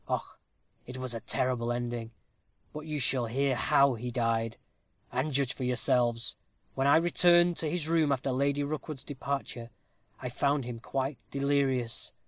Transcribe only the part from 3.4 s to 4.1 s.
how he